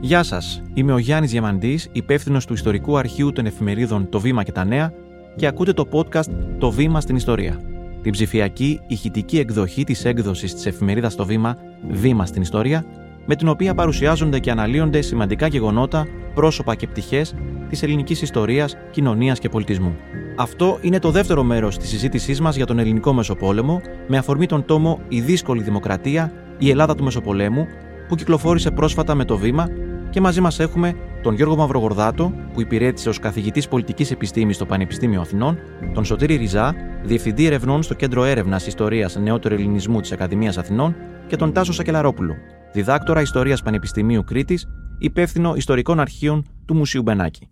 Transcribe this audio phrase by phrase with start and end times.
[0.00, 4.52] Γεια σας, είμαι ο Γιάννης Διαμαντής, υπεύθυνος του Ιστορικού Αρχείου των Εφημερίδων Το Βήμα και
[4.52, 4.92] τα Νέα
[5.36, 7.60] και ακούτε το podcast Το Βήμα στην Ιστορία.
[8.02, 11.56] Την ψηφιακή ηχητική εκδοχή της έκδοσης της εφημερίδας Το Βήμα,
[11.90, 12.84] Βήμα στην Ιστορία,
[13.26, 17.34] με την οποία παρουσιάζονται και αναλύονται σημαντικά γεγονότα, πρόσωπα και πτυχές
[17.68, 19.96] της ελληνικής ιστορίας, κοινωνίας και πολιτισμού.
[20.36, 24.64] Αυτό είναι το δεύτερο μέρος της συζήτησής μας για τον ελληνικό Μεσοπόλεμο, με αφορμή τον
[24.64, 27.66] τόμο Η δύσκολη δημοκρατία, η Ελλάδα του Μεσοπολέμου,
[28.10, 29.68] που κυκλοφόρησε πρόσφατα με το βήμα
[30.10, 35.20] και μαζί μας έχουμε τον Γιώργο Μαυρογορδάτο, που υπηρέτησε ως καθηγητής πολιτικής επιστήμης στο Πανεπιστήμιο
[35.20, 35.58] Αθηνών,
[35.94, 40.96] τον Σωτήρη Ριζά, διευθυντή ερευνών στο Κέντρο Έρευνας Ιστορίας Νεότερου Ελληνισμού της Ακαδημίας Αθηνών,
[41.26, 42.34] και τον Τάσο Σακελαρόπουλο,
[42.72, 44.66] διδάκτορα Ιστορίας Πανεπιστημίου Κρήτης,
[44.98, 47.48] υπεύθυνο ιστορικών αρχείων του Μουσείου Μπενάκη.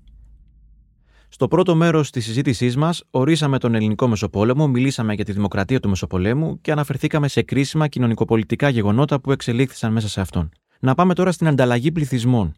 [1.28, 5.88] Στο πρώτο μέρος της συζήτησής μας, ορίσαμε τον ελληνικό Μεσοπόλεμο, μιλήσαμε για τη δημοκρατία του
[5.88, 10.50] Μεσοπολέμου και αναφερθήκαμε σε κρίσιμα κοινωνικοπολιτικά γεγονότα που εξελίχθησαν μέσα σε αυτόν.
[10.80, 12.54] Να πάμε τώρα στην ανταλλαγή πληθυσμών.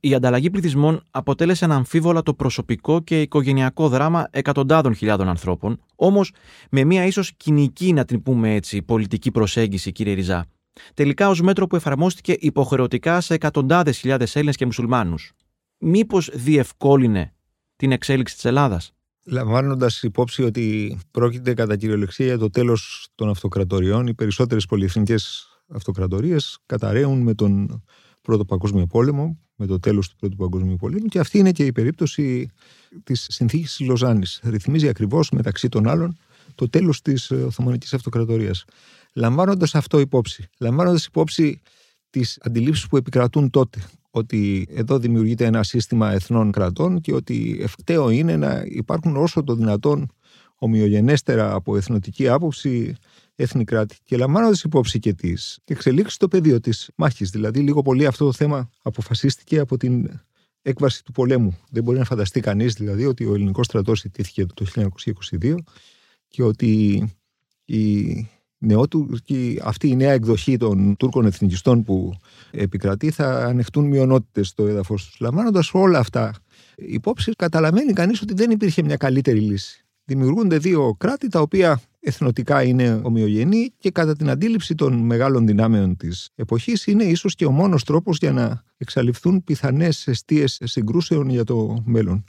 [0.00, 6.32] Η ανταλλαγή πληθυσμών αποτέλεσε αναμφίβολα το προσωπικό και οικογενειακό δράμα εκατοντάδων χιλιάδων ανθρώπων, όμως
[6.70, 10.46] με μία ίσως κοινική, να την πούμε έτσι, πολιτική προσέγγιση, κύριε Ριζά.
[10.94, 15.32] Τελικά ως μέτρο που εφαρμόστηκε υποχρεωτικά σε εκατοντάδες χιλιάδες Έλληνες και Μουσουλμάνους.
[15.78, 17.35] Μήπως διευκόλυνε
[17.76, 18.90] την εξέλιξη της Ελλάδας.
[19.24, 26.58] Λαμβάνοντας υπόψη ότι πρόκειται κατά κυριολεξία για το τέλος των αυτοκρατοριών, οι περισσότερες πολυεθνικές αυτοκρατορίες
[26.66, 27.82] καταραίουν με τον
[28.20, 31.72] Πρώτο Παγκόσμιο Πόλεμο, με το τέλος του Πρώτου Παγκόσμιου Πολέμου, και αυτή είναι και η
[31.72, 32.50] περίπτωση
[33.04, 34.40] της συνθήκης της Λοζάνης.
[34.42, 36.16] Ρυθμίζει ακριβώς μεταξύ των άλλων
[36.54, 38.64] το τέλος της Οθωμανικής Αυτοκρατορίας.
[39.12, 41.60] Λαμβάνοντας αυτό υπόψη, λαμβάνοντας υπόψη
[42.10, 43.84] τις αντιλήψεις που επικρατούν τότε,
[44.16, 49.54] ότι εδώ δημιουργείται ένα σύστημα εθνών κρατών και ότι ευκταίο είναι να υπάρχουν όσο το
[49.54, 50.10] δυνατόν
[50.58, 52.96] ομοιογενέστερα από εθνοτική άποψη
[53.34, 53.96] έθνη κράτη.
[54.04, 57.30] Και λαμβάνοντας υπόψη και τις εξελίξεις στο πεδίο της μάχης.
[57.30, 60.20] Δηλαδή, λίγο πολύ αυτό το θέμα αποφασίστηκε από την
[60.62, 61.58] έκβαση του πολέμου.
[61.70, 64.66] Δεν μπορεί να φανταστεί κανείς δηλαδή ότι ο ελληνικός στρατός ιτήθηκε το
[65.40, 65.54] 1922
[66.28, 67.02] και ότι
[67.64, 68.28] η
[68.58, 72.12] νεότουρκη, αυτή η νέα εκδοχή των Τούρκων εθνικιστών που
[72.50, 75.20] επικρατεί θα ανεχτούν μειονότητες στο έδαφος τους.
[75.20, 76.34] Λαμβάνοντας όλα αυτά
[76.76, 79.80] υπόψη, καταλαβαίνει κανείς ότι δεν υπήρχε μια καλύτερη λύση.
[80.04, 85.96] Δημιουργούνται δύο κράτη τα οποία εθνοτικά είναι ομοιογενή και κατά την αντίληψη των μεγάλων δυνάμεων
[85.96, 91.44] της εποχής είναι ίσως και ο μόνος τρόπος για να εξαλειφθούν πιθανές αιστείες συγκρούσεων για
[91.44, 92.24] το μέλλον.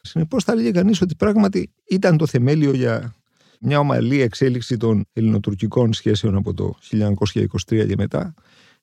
[0.00, 3.14] Συνεπώς, θα έλεγε κανείς ότι πράγματι ήταν το θεμέλιο για
[3.62, 8.34] μια ομαλή εξέλιξη των ελληνοτουρκικών σχέσεων από το 1923 και μετά.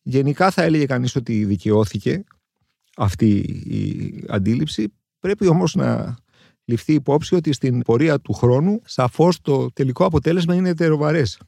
[0.01, 2.23] Γενικά θα έλεγε κανείς ότι δικαιώθηκε
[2.97, 3.29] αυτή
[3.65, 4.93] η αντίληψη.
[5.19, 6.17] Πρέπει όμως να
[6.65, 11.39] ληφθεί υπόψη ότι στην πορεία του χρόνου σαφώς το τελικό αποτέλεσμα είναι ετεροβαρές.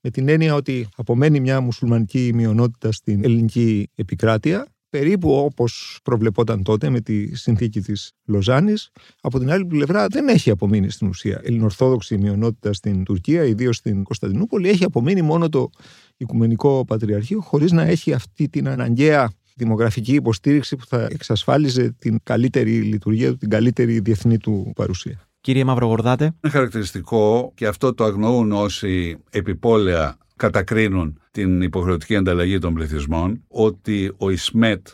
[0.00, 6.90] Με την έννοια ότι απομένει μια μουσουλμανική μειονότητα στην ελληνική επικράτεια περίπου όπως προβλεπόταν τότε
[6.90, 8.90] με τη συνθήκη της Λοζάνης.
[9.20, 11.40] Από την άλλη πλευρά δεν έχει απομείνει στην ουσία.
[11.44, 15.70] Ελληνορθόδοξη μειονότητα στην Τουρκία, ιδίως στην Κωνσταντινούπολη, έχει απομείνει μόνο το
[16.16, 22.80] Οικουμενικό Πατριαρχείο, χωρίς να έχει αυτή την αναγκαία δημογραφική υποστήριξη που θα εξασφάλιζε την καλύτερη
[22.80, 25.20] λειτουργία του, την καλύτερη διεθνή του παρουσία.
[25.40, 26.24] Κύριε Μαυρογορδάτε.
[26.24, 34.12] Είναι χαρακτηριστικό και αυτό το αγνοούν όσοι επιπόλαια κατακρίνουν την υποχρεωτική ανταλλαγή των πληθυσμών ότι
[34.16, 34.86] ο Ισμέτ,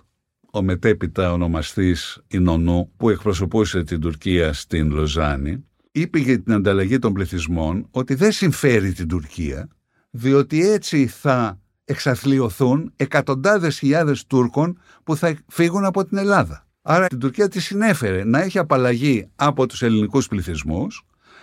[0.53, 7.13] ο μετέπειτα ονομαστής Ινωνού που εκπροσωπούσε την Τουρκία στην Λοζάνη, είπε για την ανταλλαγή των
[7.13, 9.69] πληθυσμών ότι δεν συμφέρει την Τουρκία
[10.11, 16.67] διότι έτσι θα εξαθλιωθούν εκατοντάδες χιλιάδες Τούρκων που θα φύγουν από την Ελλάδα.
[16.83, 21.03] Άρα την Τουρκία τη συνέφερε να έχει απαλλαγή από τους ελληνικούς πληθυσμούς,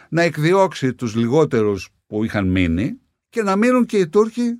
[0.09, 2.97] να εκδιώξει τους λιγότερους που είχαν μείνει
[3.33, 4.59] και να μείνουν και οι Τούρκοι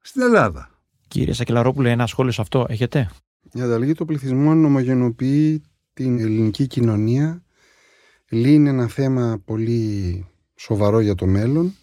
[0.00, 0.70] στην Ελλάδα.
[1.08, 3.10] Κύριε Σακελαρόπουλε, ένα σχόλιο σε αυτό έχετε;
[3.52, 5.62] Η ανταλλαγή των πληθυσμών ομογενοποιεί
[5.92, 7.42] την ελληνική κοινωνία,
[8.28, 11.74] λύνει ένα θέμα πολύ σοβαρό για το μέλλον,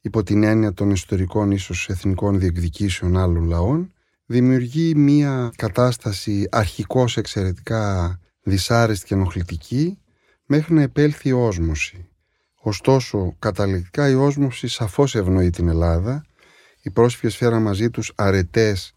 [0.00, 3.92] υπό την έννοια των ιστορικών ίσως εθνικών διεκδικήσεων άλλων λαών,
[4.26, 9.98] δημιουργεί μια κατάσταση αρχικώς εξαιρετικά δυσάρεστη και ενοχλητική,
[10.46, 12.08] μέχρι να επέλθει η όσμωση.
[12.66, 16.24] Ωστόσο, καταληκτικά η όσμωση σαφώς ευνοεί την Ελλάδα.
[16.82, 18.94] Οι πρόσφυγες φέραν μαζί τους αρετές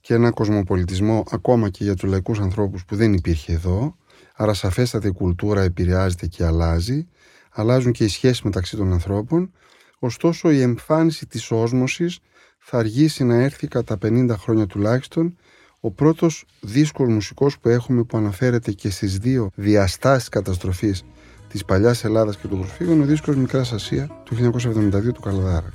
[0.00, 3.96] και ένα κοσμοπολιτισμό ακόμα και για τους λαϊκούς ανθρώπους που δεν υπήρχε εδώ.
[4.34, 7.08] Άρα σαφέστατα η κουλτούρα επηρεάζεται και αλλάζει.
[7.50, 9.52] Αλλάζουν και οι σχέσεις μεταξύ των ανθρώπων.
[9.98, 12.18] Ωστόσο η εμφάνιση της όσμωσης
[12.58, 15.36] θα αργήσει να έρθει κατά 50 χρόνια τουλάχιστον
[15.80, 21.04] ο πρώτος δύσκολος μουσικός που έχουμε που αναφέρεται και στις δύο διαστάσεις καταστροφής
[21.50, 25.72] της παλιάς Ελλάδας και των προσφύγων, ο δίσκος Μικράς Ασία του 1972 του Καλαδάρα.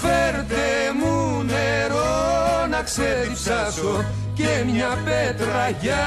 [0.00, 0.64] Φέρτε
[1.00, 4.04] μου νερό να ξεδιψάσω
[4.34, 6.04] και μια πέτρα για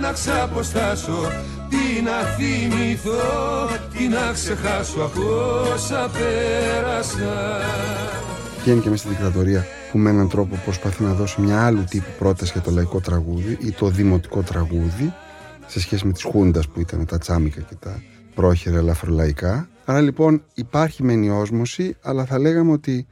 [0.00, 1.32] να ξαποστάσω.
[1.68, 5.22] Τι να θυμηθώ, τι να ξεχάσω από
[5.74, 7.60] όσα πέρασα.
[8.62, 12.10] Βγαίνει και μέσα στη δικτατορία που με έναν τρόπο προσπαθεί να δώσει μια άλλου τύπου
[12.18, 15.12] πρόταση για το λαϊκό τραγούδι ή το δημοτικό τραγούδι
[15.66, 18.02] σε σχέση με τις χούντας που ήταν τα τσάμικα και τα
[18.34, 19.68] πρόχειρα ελαφρολαϊκά.
[19.84, 23.06] Άρα λοιπόν υπάρχει μεν η όσμωση, αλλά θα λέγαμε ότι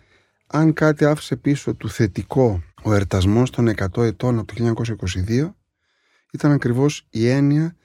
[0.46, 4.74] αν κάτι άφησε πίσω του θετικό ο ερτασμός των 100 ετών από το
[5.28, 5.50] 1922
[6.32, 7.76] ήταν ακριβώς η έννοια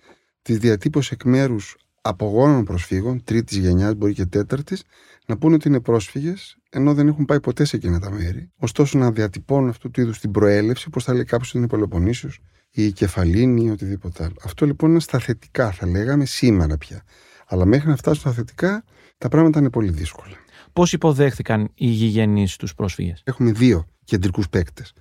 [0.41, 4.83] της διατύπωσης εκ μέρους απογόνων προσφύγων, τρίτης γενιάς, μπορεί και τέταρτης,
[5.25, 8.51] να πούνε ότι είναι πρόσφυγες, ενώ δεν έχουν πάει ποτέ σε εκείνα τα μέρη.
[8.57, 12.29] Ωστόσο, να διατυπώνουν αυτού του είδους την προέλευση, όπως θα λέει κάποιος ότι είναι Πελοποννήσιο
[12.29, 14.35] ή η Κεφαλίνη ή οτιδήποτε άλλο.
[14.43, 17.03] Αυτό λοιπόν είναι στα θετικά, θα λέγαμε σήμερα πια.
[17.47, 18.83] Αλλά μέχρι να φτάσουν στα θετικά,
[19.17, 20.35] τα πράγματα είναι πολύ δύσκολα.
[20.73, 24.93] Πώς υποδέχθηκαν οι γηγενείς τους πρόσφυγες, Έχουμε δύο κεντρικούς παίκτες.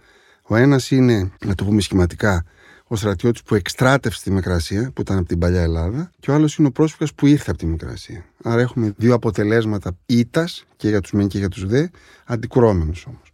[0.43, 2.45] Ο ένας είναι, να το πούμε σχηματικά,
[2.87, 6.57] ο στρατιώτης που εκστράτευσε τη Μικρασία, που ήταν από την παλιά Ελλάδα, και ο άλλος
[6.57, 8.25] είναι ο πρόσφυγας που ήρθε από τη Μικρασία.
[8.43, 11.87] Άρα έχουμε δύο αποτελέσματα ήττας και για τους μεν και για τους δε,
[12.25, 13.33] αντικρώμενους όμως.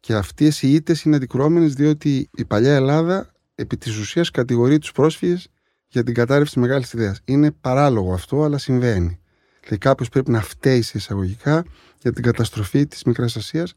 [0.00, 4.92] Και αυτές οι ήττες είναι αντικρώμενες διότι η παλιά Ελλάδα επί της ουσίας κατηγορεί τους
[4.92, 5.48] πρόσφυγες
[5.88, 7.16] για την κατάρρευση τη μεγάλης ιδέα.
[7.24, 9.20] Είναι παράλογο αυτό, αλλά συμβαίνει.
[9.60, 11.64] Δηλαδή κάποιος πρέπει να φταίει σε εισαγωγικά
[12.00, 13.74] για την καταστροφή της Μικράς Ασίας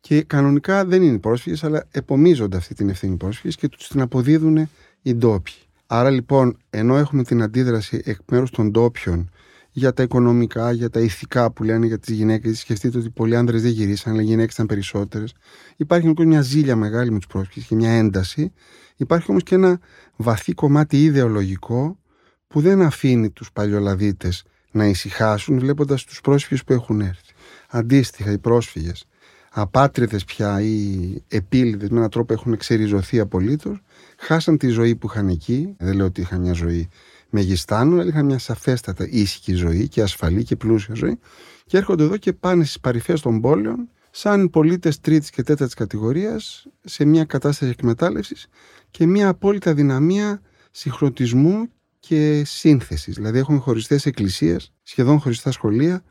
[0.00, 4.68] και κανονικά δεν είναι πρόσφυγες, αλλά επομίζονται αυτή την ευθύνη πρόσφυγες και τους την αποδίδουν
[5.02, 5.54] οι ντόπιοι.
[5.86, 9.30] Άρα λοιπόν, ενώ έχουμε την αντίδραση εκ μέρους των ντόπιων
[9.72, 13.62] για τα οικονομικά, για τα ηθικά που λένε για τις γυναίκες, σκεφτείτε ότι πολλοί άνδρες
[13.62, 15.34] δεν γυρίσαν, αλλά οι γυναίκες ήταν περισσότερες.
[15.76, 18.52] Υπάρχει λοιπόν μια ζήλια μεγάλη με τους πρόσφυγες και μια ένταση.
[18.96, 19.80] Υπάρχει όμως και ένα
[20.16, 21.98] βαθύ κομμάτι ιδεολογικό
[22.46, 27.32] που δεν αφήνει τους παλιολαδίτες να ησυχάσουν βλέποντας τους πρόσφυγες που έχουν έρθει.
[27.68, 29.06] Αντίστοιχα, οι πρόσφυγες
[29.52, 33.82] απάτριδες πια ή επίλυδες με έναν τρόπο έχουν εξεριζωθεί απολύτως,
[34.18, 35.74] χάσαν τη ζωή που είχαν εκεί.
[35.78, 36.88] Δεν λέω ότι είχαν μια ζωή
[37.32, 41.18] μεγιστάνων, αλλά είχαν μια σαφέστατα ήσυχη ζωή και ασφαλή και πλούσια ζωή.
[41.66, 46.66] Και έρχονται εδώ και πάνε στις παρυφές των πόλεων, σαν πολίτες τρίτης και τέταρτης κατηγορίας,
[46.84, 48.46] σε μια κατάσταση εκμετάλλευσης
[48.90, 50.40] και μια απόλυτα δυναμία
[50.70, 51.68] συγχρονισμού
[51.98, 53.14] και σύνθεσης.
[53.14, 56.04] Δηλαδή, έχουμε χωριστές εκκλησίες, σχεδόν χωριστά σχολεία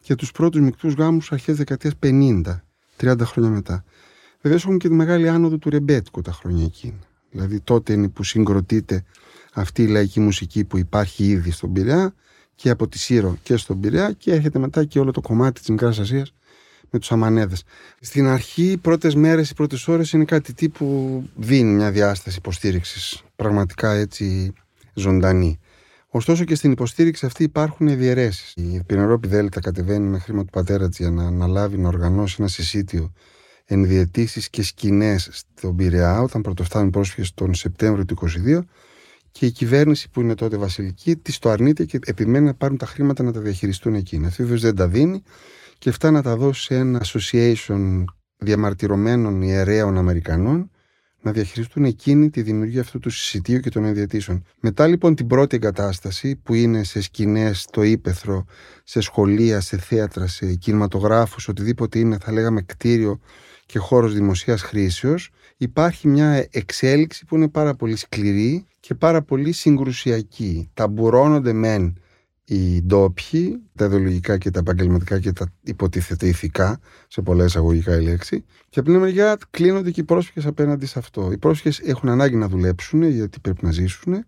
[0.00, 2.62] και τους πρώτους μεικτούς γάμους αρχές δεκαετίας 50
[2.96, 3.84] 30 χρόνια μετά.
[4.40, 6.98] Βεβαίως έχουμε και τη μεγάλη άνοδο του ρεμπέτικου τα χρόνια εκείνα.
[7.30, 9.04] Δηλαδή τότε είναι που συγκροτείται
[9.58, 12.14] αυτή η λαϊκή μουσική που υπάρχει ήδη στον Πειραιά
[12.54, 15.68] και από τη Σύρο και στον Πειραιά και έρχεται μετά και όλο το κομμάτι της
[15.68, 16.32] Μικράς Ασίας
[16.90, 17.62] με τους Αμανέδες.
[18.00, 23.22] Στην αρχή, οι πρώτες μέρες, οι πρώτες ώρες είναι κάτι τύπου δίνει μια διάσταση υποστήριξης
[23.36, 24.52] πραγματικά έτσι
[24.94, 25.58] ζωντανή.
[26.08, 28.52] Ωστόσο και στην υποστήριξη αυτή υπάρχουν διαιρέσει.
[28.60, 32.48] Η Πινερόπη Δέλτα κατεβαίνει με χρήμα του πατέρα της για να αναλάβει να οργανώσει ένα
[32.48, 33.12] συσίτιο
[33.64, 38.16] ενδιαιτήσει και σκηνές στον Πειραιά, όταν πρωτοφτάνουν πρόσφυγες τον Σεπτέμβριο του
[38.46, 38.60] 2022.
[39.38, 42.86] Και η κυβέρνηση που είναι τότε βασιλική της το αρνείται και επιμένει να πάρουν τα
[42.86, 44.26] χρήματα να τα διαχειριστούν εκείνα.
[44.26, 45.22] Αυτή βέβαια δεν τα δίνει
[45.78, 48.04] και φτάνει να τα δώσει σε ένα association
[48.36, 50.70] διαμαρτυρωμένων ιερέων Αμερικανών
[51.20, 54.44] να διαχειριστούν εκείνη τη δημιουργία αυτού του συσιτίου και των ενδιατήσεων.
[54.60, 58.44] Μετά λοιπόν την πρώτη εγκατάσταση που είναι σε σκηνές, στο ύπεθρο,
[58.84, 63.20] σε σχολεία, σε θέατρα, σε κινηματογράφους, οτιδήποτε είναι θα λέγαμε κτίριο
[63.66, 69.52] και χώρος δημοσίας χρήσεως, υπάρχει μια εξέλιξη που είναι πάρα πολύ σκληρή και πάρα πολύ
[69.52, 70.70] συγκρουσιακή.
[70.74, 72.00] Ταμπουρώνονται μεν
[72.44, 78.02] οι ντόπιοι, τα ιδεολογικά και τα επαγγελματικά και τα υποτίθεται ηθικά, σε πολλά εισαγωγικά η
[78.02, 81.32] λέξη, και από την μεριά κλείνονται και οι πρόσφυγες απέναντι σε αυτό.
[81.32, 84.24] Οι πρόσφυγες έχουν ανάγκη να δουλέψουν, γιατί πρέπει να ζήσουν,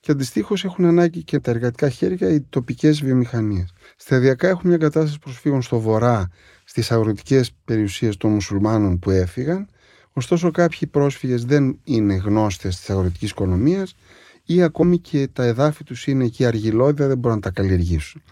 [0.00, 3.72] και αντιστοίχως έχουν ανάγκη και τα εργατικά χέρια, οι τοπικές βιομηχανίες.
[3.96, 6.28] Σταδιακά έχουμε μια κατάσταση προσφύγων στο βορρά,
[6.64, 9.68] στις αγροτικές περιουσίες των μουσουλμάνων που έφυγαν.
[10.16, 13.96] Ωστόσο, κάποιοι πρόσφυγες δεν είναι γνώστες της αγροτικής οικονομίας
[14.44, 18.22] ή ακόμη και τα εδάφη τους είναι εκεί αργυλώδια, δεν μπορούν να τα καλλιεργήσουν.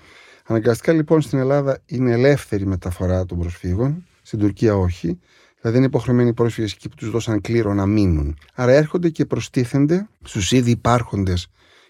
[0.47, 5.19] Αναγκαστικά λοιπόν στην Ελλάδα είναι ελεύθερη μεταφορά των προσφύγων, στην Τουρκία όχι.
[5.61, 8.39] Δηλαδή είναι υποχρεωμένοι οι πρόσφυγες εκεί που τους δώσαν κλήρο να μείνουν.
[8.55, 11.47] Άρα έρχονται και προστίθενται στους ήδη υπάρχοντες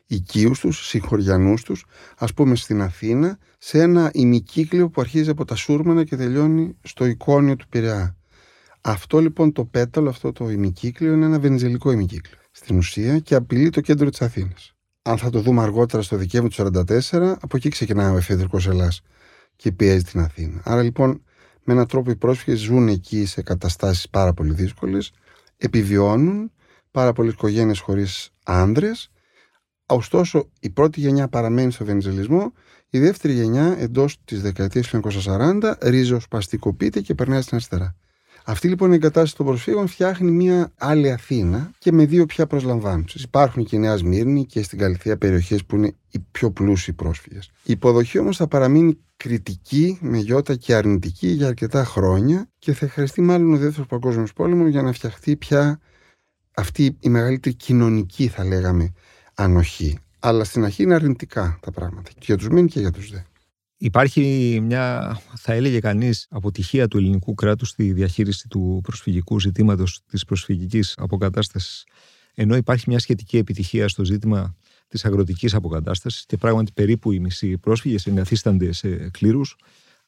[0.06, 1.84] οικείους τους, συγχωριανούς τους,
[2.18, 7.04] ας πούμε στην Αθήνα, σε ένα ημικύκλιο που αρχίζει από τα Σούρμανα και τελειώνει στο
[7.04, 8.16] εικόνιο του Πειραιά.
[8.84, 13.70] Αυτό λοιπόν το πέταλο, αυτό το ημικύκλιο είναι ένα βενζελικό ημικύκλιο στην ουσία και απειλεί
[13.70, 14.74] το κέντρο της Αθήνας.
[15.02, 19.00] Αν θα το δούμε αργότερα στο Δεκέμβριο του 1944, από εκεί ξεκινάει ο εφεδρικός Ελλάς
[19.56, 20.60] και πιέζει την Αθήνα.
[20.64, 21.22] Άρα λοιπόν,
[21.64, 25.12] με έναν τρόπο οι πρόσφυγες ζουν εκεί σε καταστάσεις πάρα πολύ δύσκολες,
[25.56, 26.52] επιβιώνουν
[26.90, 29.10] πάρα πολλές οικογένειες χωρίς άνδρες.
[29.86, 32.52] Ωστόσο, η πρώτη γενιά παραμένει στο βενιζελισμό,
[32.88, 37.96] η δεύτερη γενιά εντός της δεκαετίας 1940 ρίζοσπαστικοποιείται και περνάει στην αριστερά.
[38.44, 43.22] Αυτή λοιπόν η εγκατάσταση των προσφύγων φτιάχνει μια άλλη Αθήνα και με δύο πια προσλαμβάνουσες.
[43.22, 47.50] Υπάρχουν και η Νέα Σμύρνη και στην Καλυθία περιοχές που είναι οι πιο πλούσιοι πρόσφυγες.
[47.64, 52.88] Η υποδοχή όμως θα παραμείνει κριτική με γιώτα και αρνητική για αρκετά χρόνια και θα
[52.88, 55.80] χρειαστεί μάλλον ο Δεύτερο Παγκόσμιος Πόλεμος για να φτιαχτεί πια
[56.54, 58.92] αυτή η μεγαλύτερη κοινωνική, θα λέγαμε,
[59.34, 59.98] ανοχή.
[60.18, 62.10] Αλλά στην αρχή είναι αρνητικά τα πράγματα.
[62.10, 63.18] Και για τους μεν και για τους δε.
[63.84, 70.24] Υπάρχει μια, θα έλεγε κανείς, αποτυχία του ελληνικού κράτους στη διαχείριση του προσφυγικού ζητήματος της
[70.24, 71.84] προσφυγικής αποκατάστασης
[72.34, 74.56] ενώ υπάρχει μια σχετική επιτυχία στο ζήτημα
[74.88, 79.56] της αγροτικής αποκατάστασης και πράγματι περίπου οι μισοί πρόσφυγες εγκαθίστανται σε κλήρους.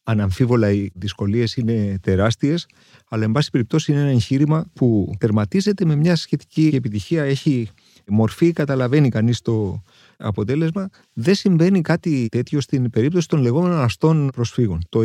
[0.03, 2.67] Αναμφίβολα οι δυσκολίες είναι τεράστιες,
[3.09, 7.25] αλλά εν πάση περιπτώσει είναι ένα εγχείρημα που τερματίζεται με μια σχετική επιτυχία.
[7.25, 7.69] Έχει
[8.07, 9.83] μορφή, καταλαβαίνει κανείς το,
[10.19, 14.81] αποτέλεσμα, δεν συμβαίνει κάτι τέτοιο στην περίπτωση των λεγόμενων αστών προσφύγων.
[14.89, 15.01] Το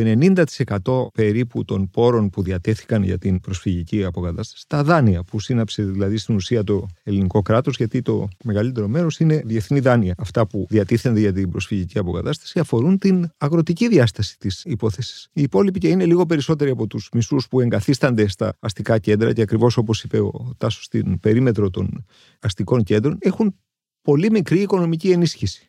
[0.75, 6.17] 90% περίπου των πόρων που διατέθηκαν για την προσφυγική αποκατάσταση, τα δάνεια που σύναψε δηλαδή
[6.17, 10.13] στην ουσία το ελληνικό κράτος, γιατί το μεγαλύτερο μέρος είναι διεθνή δάνεια.
[10.17, 15.27] Αυτά που διατίθενται για την προσφυγική αποκατάσταση αφορούν την αγροτική διάσταση της υπόθεσης.
[15.33, 19.41] Οι υπόλοιποι και είναι λίγο περισσότεροι από τους μισούς που εγκαθίστανται στα αστικά κέντρα και
[19.41, 22.05] ακριβώς όπως είπε ο Τάσος στην περίμετρο των
[22.39, 23.55] αστικών κέντρων, έχουν
[24.01, 25.68] πολύ μικρή οικονομική ενίσχυση.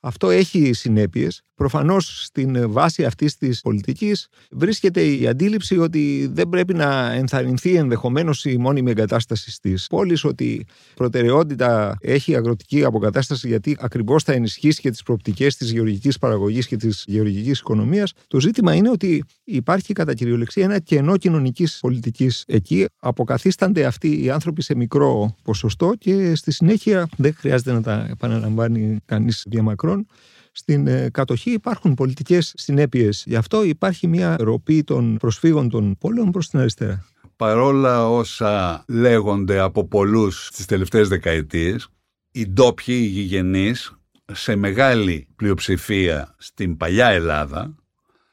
[0.00, 1.42] Αυτό έχει συνέπειες.
[1.54, 8.44] Προφανώς στην βάση αυτής της πολιτικής βρίσκεται η αντίληψη ότι δεν πρέπει να ενθαρρυνθεί ενδεχομένως
[8.44, 14.80] η μόνιμη εγκατάσταση στις πόλεις, ότι προτεραιότητα έχει η αγροτική αποκατάσταση γιατί ακριβώς θα ενισχύσει
[14.80, 18.12] και τις προοπτικές της γεωργικής παραγωγής και της γεωργικής οικονομίας.
[18.26, 22.86] Το ζήτημα είναι ότι υπάρχει κατά κυριολεξία ένα κενό κοινωνικής πολιτικής εκεί.
[22.98, 28.96] Αποκαθίστανται αυτοί οι άνθρωποι σε μικρό ποσοστό και στη συνέχεια δεν χρειάζεται να τα επαναλαμβάνει
[29.04, 29.44] κανείς
[29.88, 30.06] διαμακρών.
[30.52, 33.24] Στην ε, κατοχή υπάρχουν πολιτικές συνέπειες.
[33.26, 37.04] Γι' αυτό υπάρχει μια ροπή των προσφύγων των πόλεων προς την αριστερά.
[37.36, 41.88] Παρόλα όσα λέγονται από πολλούς τι τελευταίες δεκαετίες,
[42.30, 43.92] οι ντόπιοι, οι γηγενείς,
[44.32, 47.74] σε μεγάλη πλειοψηφία στην παλιά Ελλάδα,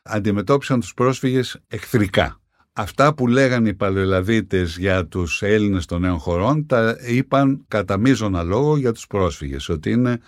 [0.03, 2.39] αντιμετώπισαν τους πρόσφυγες εχθρικά.
[2.73, 8.43] Αυτά που λέγανε οι παλαιολαδίτες για τους Έλληνες των νέων χωρών τα είπαν κατά μείζωνα
[8.43, 10.19] λόγο για τους πρόσφυγες, ότι είναι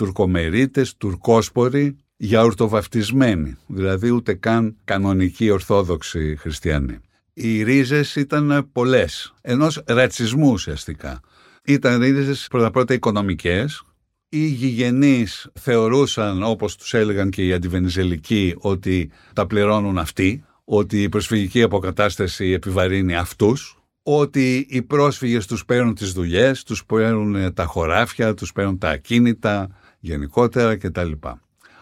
[0.00, 6.98] τουρκομερίτες, τουρκόσποροι, γιαουρτοβαφτισμένοι, δηλαδή ούτε καν κανονικοί ορθόδοξοι χριστιανοί.
[7.32, 11.20] Οι ρίζες ήταν πολλές, ενός ρατσισμού ουσιαστικά.
[11.64, 13.82] Ήταν ρίζες πρώτα-πρώτα οικονομικές,
[14.28, 21.08] οι γηγενείς θεωρούσαν, όπως τους έλεγαν και οι αντιβενιζελικοί, ότι τα πληρώνουν αυτοί, ότι η
[21.08, 28.34] προσφυγική αποκατάσταση επιβαρύνει αυτούς, ότι οι πρόσφυγες τους παίρνουν τις δουλειές, τους παίρνουν τα χωράφια,
[28.34, 29.68] τους παίρνουν τα ακίνητα
[30.00, 31.12] γενικότερα κτλ.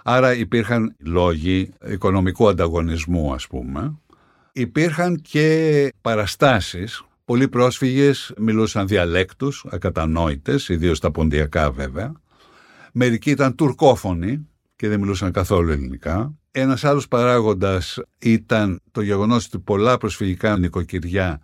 [0.02, 3.98] Άρα υπήρχαν λόγοι οικονομικού ανταγωνισμού ας πούμε.
[4.52, 12.12] Υπήρχαν και παραστάσεις Πολλοί πρόσφυγες μιλούσαν διαλέκτους, ακατανόητες, ιδίως τα ποντιακά βέβαια.
[12.92, 16.34] Μερικοί ήταν τουρκόφωνοι και δεν μιλούσαν καθόλου ελληνικά.
[16.50, 21.40] Ένας άλλος παράγοντας ήταν το γεγονός ότι πολλά προσφυγικά νοικοκυριά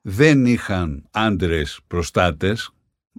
[0.00, 2.70] δεν είχαν άντρες προστάτες,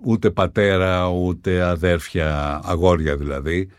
[0.04, 3.70] ούτε πατέρα, ούτε αδέρφια, αγόρια δηλαδή.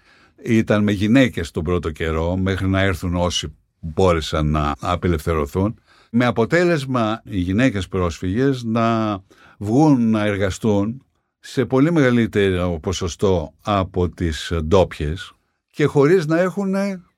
[0.43, 5.81] Ήταν με γυναίκες τον πρώτο καιρό, μέχρι να έρθουν όσοι μπόρεσαν να απελευθερωθούν.
[6.11, 9.19] Με αποτέλεσμα οι γυναίκες πρόσφυγες να
[9.59, 11.05] βγουν να εργαστούν
[11.39, 15.33] σε πολύ μεγαλύτερο ποσοστό από τις ντόπιες
[15.71, 16.75] και χωρίς να έχουν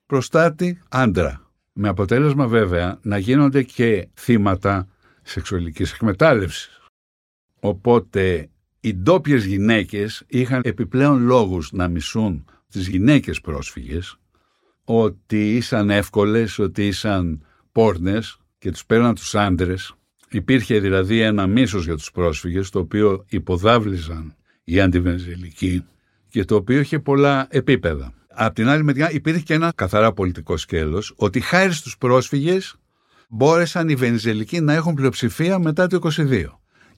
[0.07, 1.47] προστάτη άντρα.
[1.73, 4.89] Με αποτέλεσμα βέβαια να γίνονται και θύματα
[5.23, 6.81] σεξουαλικής εκμετάλλευσης.
[7.61, 8.51] Οπότε
[8.81, 14.19] οι ντόπιες γυναίκες είχαν επιπλέον λόγους να μισούν τις γυναίκες πρόσφυγες
[14.85, 19.99] ότι ήσαν εύκολες, ότι ήσαν πόρνες και τους πέραν τους άντρες
[20.31, 25.85] Υπήρχε δηλαδή ένα μίσος για τους πρόσφυγες το οποίο υποδάβλιζαν οι αντιβενζελικοί
[26.29, 28.13] και το οποίο είχε πολλά επίπεδα.
[28.29, 32.77] Απ' την άλλη μεριά υπήρχε και ένα καθαρά πολιτικό σκέλος ότι χάρη στους πρόσφυγες
[33.29, 36.45] μπόρεσαν οι βενζελικοί να έχουν πλειοψηφία μετά το 22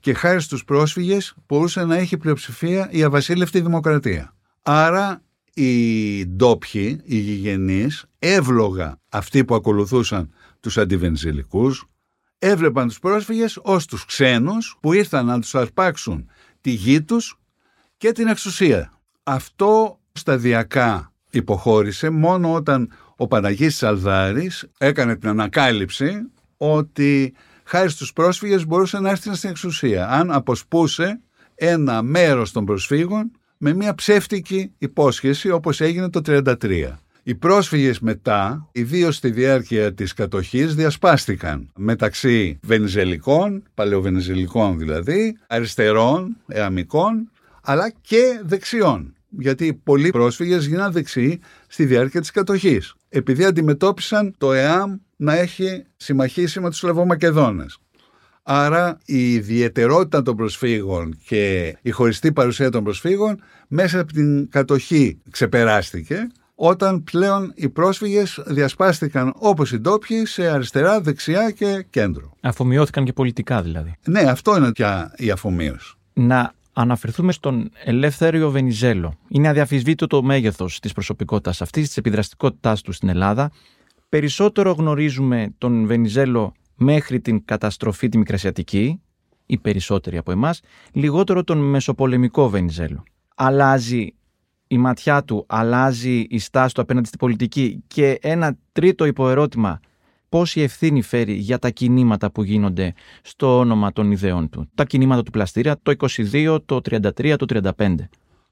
[0.00, 4.34] και χάρη στους πρόσφυγες μπορούσε να έχει πλειοψηφία η αβασίλευτη δημοκρατία.
[4.62, 5.22] Άρα
[5.54, 11.84] οι ντόπιοι, οι γηγενείς, εύλογα αυτοί που ακολουθούσαν τους αντιβενζελικούς,
[12.38, 16.30] έβλεπαν τους πρόσφυγες ως τους ξένους που ήρθαν να τους αρπάξουν
[16.60, 17.38] τη γη τους
[17.96, 18.92] και την εξουσία.
[19.22, 26.12] Αυτό σταδιακά υποχώρησε μόνο όταν ο Παναγής Σαλδάρης έκανε την ανακάλυψη
[26.56, 27.34] ότι
[27.70, 31.20] χάρη στους πρόσφυγες μπορούσε να έρθει στην εξουσία αν αποσπούσε
[31.54, 36.98] ένα μέρος των προσφύγων με μια ψεύτικη υπόσχεση όπως έγινε το 1933.
[37.22, 47.30] Οι πρόσφυγες μετά, ιδίως στη διάρκεια της κατοχής, διασπάστηκαν μεταξύ βενιζελικών, παλαιοβενιζελικών δηλαδή, αριστερών, εαμικών,
[47.62, 49.14] αλλά και δεξιών.
[49.28, 55.84] Γιατί πολλοί πρόσφυγες γίναν δεξιοί στη διάρκεια της κατοχής, επειδή αντιμετώπισαν το ΕΑΜ να έχει
[55.96, 57.78] συμμαχίσει με τους Σλαβομακεδόνες.
[58.42, 65.20] Άρα η ιδιαιτερότητα των προσφύγων και η χωριστή παρουσία των προσφύγων μέσα από την κατοχή
[65.30, 72.32] ξεπεράστηκε όταν πλέον οι πρόσφυγες διασπάστηκαν όπως οι ντόπιοι σε αριστερά, δεξιά και κέντρο.
[72.40, 73.94] Αφομοιώθηκαν και πολιτικά δηλαδή.
[74.06, 75.94] Ναι, αυτό είναι πια η αφομοίωση.
[76.12, 79.18] Να αναφερθούμε στον Ελεύθεριο Βενιζέλο.
[79.28, 83.50] Είναι αδιαφυσβήτητο το μέγεθος της προσωπικότητας αυτής, της επιδραστικότητάς του στην Ελλάδα.
[84.10, 89.00] Περισσότερο γνωρίζουμε τον Βενιζέλο μέχρι την καταστροφή τη Μικρασιατική,
[89.46, 90.60] οι περισσότεροι από εμάς,
[90.92, 93.02] λιγότερο τον Μεσοπολεμικό Βενιζέλο.
[93.34, 94.14] Αλλάζει
[94.66, 99.80] η ματιά του, αλλάζει η στάση του απέναντι στην πολιτική και ένα τρίτο υποερώτημα,
[100.28, 104.68] πόση ευθύνη φέρει για τα κινήματα που γίνονται στο όνομα των ιδεών του.
[104.74, 105.94] Τα κινήματα του πλαστήρα, το
[106.32, 107.94] 22, το 33, το 35.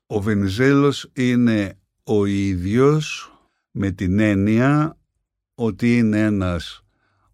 [0.06, 3.32] Ο Βενιζέλος είναι ο ίδιος
[3.70, 4.97] με την έννοια
[5.60, 6.82] ότι είναι ένας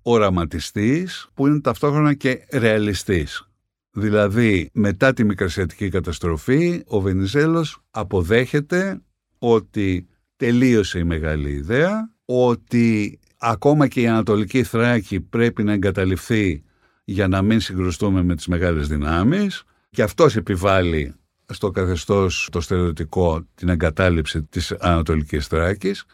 [0.02, 3.48] οραματιστής που είναι ταυτόχρονα και ρεαλιστής.
[3.90, 9.00] Δηλαδή, μετά τη μικρασιατική καταστροφή, ο Βενιζέλος αποδέχεται
[9.38, 16.64] ότι τελείωσε η μεγάλη ιδέα, ότι ακόμα και η Ανατολική Θράκη πρέπει να εγκαταλειφθεί
[17.04, 21.14] για να μην συγκρουστούμε με τις μεγάλες δυνάμεις και αυτός επιβάλλει
[21.46, 26.04] στο καθεστώς το στερεωτικό την εγκατάλειψη της Ανατολικής Θράκης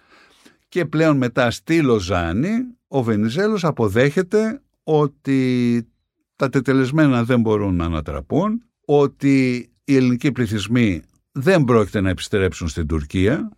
[0.70, 2.50] και πλέον μετά στη Λοζάνη
[2.88, 5.88] ο Βενιζέλος αποδέχεται ότι
[6.36, 12.86] τα τετελεσμένα δεν μπορούν να ανατραπούν, ότι οι ελληνικοί πληθυσμοί δεν πρόκειται να επιστρέψουν στην
[12.86, 13.50] Τουρκία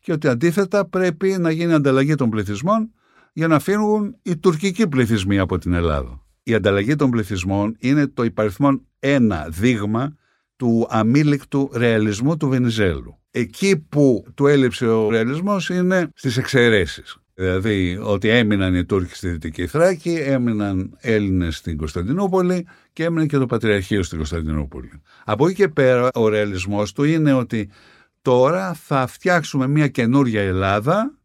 [0.00, 2.92] και ότι αντίθετα πρέπει να γίνει ανταλλαγή των πληθυσμών
[3.32, 6.22] για να φύγουν οι τουρκικοί πληθυσμοί από την Ελλάδα.
[6.42, 10.16] Η ανταλλαγή των πληθυσμών είναι το υπαριθμόν ένα δείγμα
[10.62, 13.18] του αμήλικτου ρεαλισμού του Βενιζέλου.
[13.30, 17.16] Εκεί που του έλειψε ο ρεαλισμός είναι στις εξαιρέσεις.
[17.34, 23.38] Δηλαδή ότι έμειναν οι Τούρκοι στη Δυτική Θράκη, έμειναν Έλληνες στην Κωνσταντινούπολη και έμεινε και
[23.38, 24.90] το Πατριαρχείο στην Κωνσταντινούπολη.
[25.24, 27.70] Από εκεί και πέρα ο ρεαλισμός του είναι ότι
[28.22, 31.18] τώρα θα φτιάξουμε μια καινούρια Ελλάδα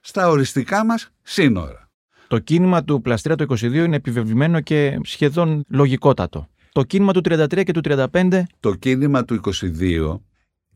[0.00, 1.88] στα οριστικά μας σύνορα.
[2.28, 6.49] Το κίνημα του Πλαστήρα το 22 είναι επιβεβλημένο και σχεδόν λογικότατο.
[6.72, 8.42] Το κίνημα του 33 και του 35...
[8.60, 9.40] Το κίνημα του
[9.80, 10.20] 22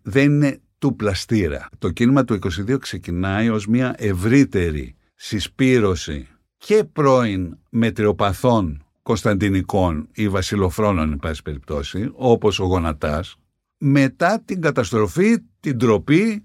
[0.03, 1.69] δεν είναι του πλαστήρα.
[1.79, 11.13] Το κίνημα του 22 ξεκινάει ως μια ευρύτερη συσπήρωση και πρώην μετριοπαθών Κωνσταντινικών ή βασιλοφρόνων,
[11.13, 13.37] εν πάση περιπτώσει, όπως ο Γονατάς,
[13.79, 16.43] μετά την καταστροφή, την τροπή,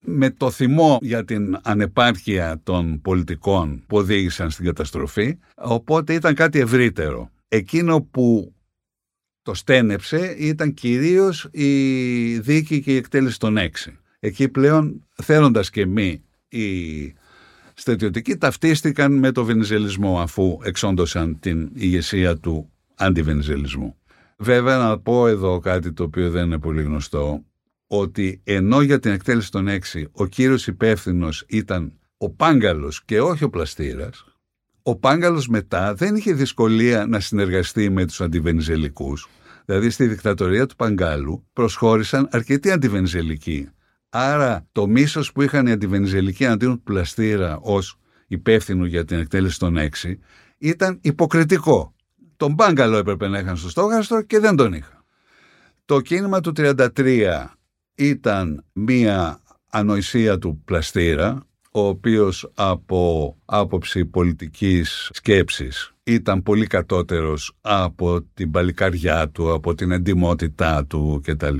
[0.00, 6.58] με το θυμό για την ανεπάρκεια των πολιτικών που οδήγησαν στην καταστροφή, οπότε ήταν κάτι
[6.58, 7.30] ευρύτερο.
[7.48, 8.54] Εκείνο που
[9.48, 13.98] το στένεψε ήταν κυρίως η δίκη και η εκτέλεση των έξι.
[14.18, 16.66] Εκεί πλέον θέλοντας και μη οι
[17.74, 23.96] στρατιωτικοί ταυτίστηκαν με το βενιζελισμό αφού εξόντωσαν την ηγεσία του αντιβενιζελισμού.
[24.36, 27.44] Βέβαια να πω εδώ κάτι το οποίο δεν είναι πολύ γνωστό
[27.86, 33.44] ότι ενώ για την εκτέλεση των έξι ο κύριος υπεύθυνος ήταν ο Πάγκαλος και όχι
[33.44, 34.24] ο Πλαστήρας
[34.88, 39.28] ο Πάγκαλος μετά δεν είχε δυσκολία να συνεργαστεί με τους αντιβενιζελικούς.
[39.70, 43.68] Δηλαδή στη δικτατορία του Παγκάλου προσχώρησαν αρκετοί αντιβενιζελικοί.
[44.08, 49.58] Άρα το μίσος που είχαν οι αντιβενιζελικοί αντίον του Πλαστήρα ως υπεύθυνο για την εκτέλεση
[49.58, 50.18] των έξι
[50.58, 51.94] ήταν υποκριτικό.
[52.36, 55.04] Τον Πάγκαλο έπρεπε να είχαν στο στόχαστρο και δεν τον είχαν.
[55.84, 57.44] Το κίνημα του 33
[57.94, 68.22] ήταν μία ανοησία του Πλαστήρα ο οποίος από άποψη πολιτικής σκέψης ήταν πολύ κατώτερος από
[68.34, 71.58] την παλικαριά του, από την εντιμότητά του κτλ.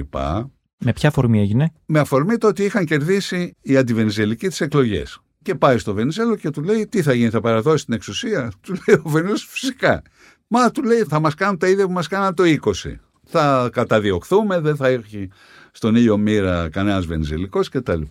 [0.78, 5.20] Με ποια αφορμή έγινε; Με αφορμή το ότι είχαν κερδίσει οι αντιβενιζελικοί τις εκλογές.
[5.42, 8.72] Και πάει στο Βενιζέλο και του λέει τι θα γίνει, θα παραδώσει την εξουσία; Του
[8.87, 10.02] λέει ο Βενιζέλος φυσικά.
[10.46, 13.00] Μα του λέει θα μας κάνουν τα ίδια που μας κάναν το 20.
[13.24, 15.28] Θα καταδιωχθούμε, δεν θα έχει
[15.72, 18.02] στον ήλιο μοίρα κανένας βενιζελικός κτλ.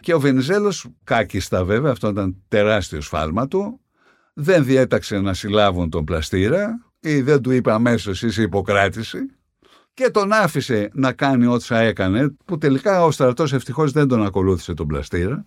[0.00, 3.80] Και ο Βενιζέλος, κάκιστα βέβαια, αυτό ήταν τεράστιο σφάλμα του,
[4.34, 9.18] δεν διέταξε να συλλάβουν τον πλαστήρα ή δεν του είπε αμέσως είσαι υποκράτηση
[9.94, 14.74] και τον άφησε να κάνει ό,τι έκανε που τελικά ο στρατός ευτυχώς δεν τον ακολούθησε
[14.74, 15.46] τον πλαστήρα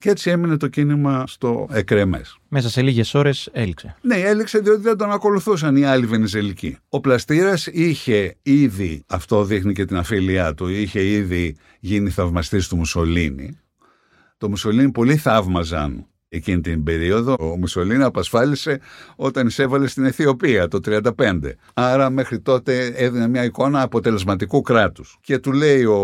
[0.00, 2.38] και έτσι έμεινε το κίνημα στο εκρεμές.
[2.48, 3.96] Μέσα σε λίγες ώρες έληξε.
[4.00, 6.76] Ναι, έληξε διότι δεν τον ακολουθούσαν οι άλλοι Βενιζελικοί.
[6.88, 12.76] Ο Πλαστήρας είχε ήδη, αυτό δείχνει και την αφιλία του, είχε ήδη γίνει θαυμαστής του
[12.76, 13.58] Μουσολίνη
[14.38, 17.36] Το Μουσολίνη πολλοί θαύμαζαν εκείνη την περίοδο.
[17.40, 18.80] Ο Μουσολίνη απασφάλισε
[19.16, 20.80] όταν εισέβαλε στην Αιθιοπία το
[21.16, 21.38] 1935.
[21.74, 25.18] Άρα μέχρι τότε έδινε μια εικόνα αποτελεσματικού κράτους.
[25.20, 26.00] Και του λέει ο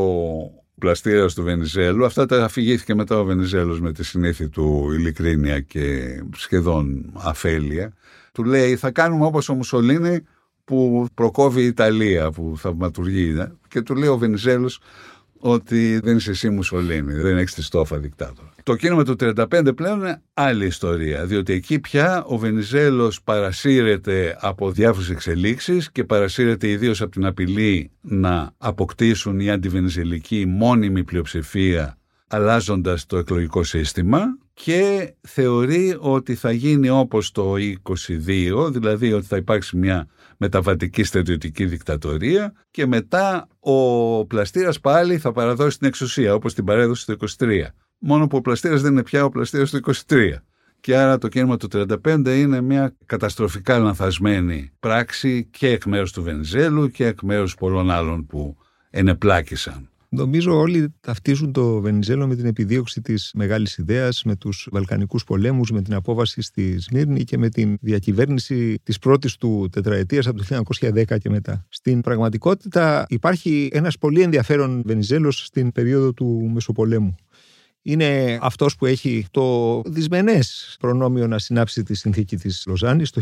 [0.78, 6.16] πλαστήρας του Βενιζέλου, αυτά τα αφηγήθηκε μετά ο Βενιζέλος με τη συνήθεια του ειλικρίνεια και
[6.36, 7.92] σχεδόν αφέλεια.
[8.32, 10.20] Του λέει θα κάνουμε όπως ο Μουσολίνη
[10.64, 13.34] που προκόβει η Ιταλία που θαυματουργεί
[13.68, 14.80] και του λέει ο Βενιζέλος
[15.38, 18.53] ότι δεν είσαι εσύ Μουσολίνη, δεν έχεις τη στόφα δικτάτορα.
[18.62, 24.70] Το κίνημα του 35 πλέον είναι άλλη ιστορία, διότι εκεί πια ο Βενιζέλος παρασύρεται από
[24.70, 33.07] διάφορες εξελίξεις και παρασύρεται ιδίως από την απειλή να αποκτήσουν οι αντιβενιζελικοί μόνιμη πλειοψηφία αλλάζοντας
[33.07, 39.77] το εκλογικό σύστημα και θεωρεί ότι θα γίνει όπως το 22, δηλαδή ότι θα υπάρξει
[39.77, 46.64] μια μεταβατική στρατιωτική δικτατορία και μετά ο Πλαστήρας πάλι θα παραδώσει την εξουσία όπως την
[46.64, 47.62] παρέδωσε το 23.
[47.99, 50.33] Μόνο που ο Πλαστήρας δεν είναι πια ο Πλαστήρας το 23.
[50.81, 56.22] Και άρα το κίνημα του 35 είναι μια καταστροφικά λανθασμένη πράξη και εκ μέρους του
[56.22, 58.57] Βενιζέλου και εκ μέρους πολλών άλλων που
[58.90, 59.90] ενεπλάκησαν.
[60.09, 65.71] Νομίζω όλοι ταυτίζουν το Βενιζέλο με την επιδίωξη της μεγάλης ιδέας, με τους Βαλκανικούς πολέμους,
[65.71, 70.45] με την απόβαση στη Σμύρνη και με την διακυβέρνηση της πρώτης του τετραετίας από το
[70.45, 71.66] 1910 και μετά.
[71.69, 77.14] Στην πραγματικότητα υπάρχει ένας πολύ ενδιαφέρον Βενιζέλος στην περίοδο του Μεσοπολέμου.
[77.83, 83.21] Είναι αυτός που έχει το δυσμενές προνόμιο να συνάψει τη συνθήκη της Λοζάνης το